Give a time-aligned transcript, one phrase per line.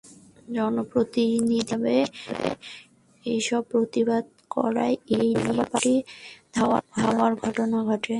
[0.47, 1.93] জনপ্রতিনিধি হিসেবে
[3.25, 4.23] এসবের প্রতিবাদ
[4.55, 5.95] করায় এ নিয়ে পাল্টাপাল্টি
[6.97, 8.09] ধাওয়ার ঘটনা ঘটে।